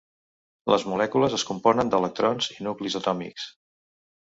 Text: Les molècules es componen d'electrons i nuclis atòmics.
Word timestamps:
Les 0.73 0.85
molècules 0.91 1.35
es 1.39 1.43
componen 1.51 1.93
d'electrons 1.93 2.49
i 2.57 2.67
nuclis 2.71 2.99
atòmics. 3.03 3.49